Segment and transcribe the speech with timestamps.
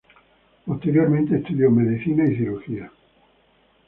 [0.65, 2.91] Posteriormente estudió Medicina y Cirugía.